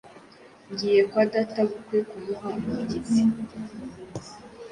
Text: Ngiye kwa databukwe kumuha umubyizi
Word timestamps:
Ngiye 0.71 1.01
kwa 1.09 1.23
databukwe 1.33 1.97
kumuha 2.09 2.47
umubyizi 2.59 3.21